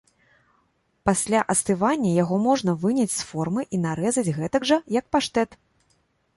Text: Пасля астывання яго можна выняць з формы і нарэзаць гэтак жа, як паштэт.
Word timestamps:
Пасля 1.09 1.41
астывання 1.55 2.13
яго 2.23 2.39
можна 2.47 2.75
выняць 2.87 3.11
з 3.19 3.29
формы 3.29 3.61
і 3.77 3.83
нарэзаць 3.87 4.33
гэтак 4.41 4.69
жа, 4.73 4.83
як 4.99 5.05
паштэт. 5.17 5.49